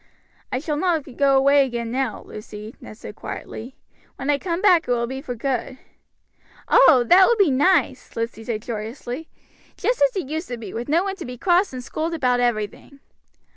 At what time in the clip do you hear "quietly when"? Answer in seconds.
3.15-4.31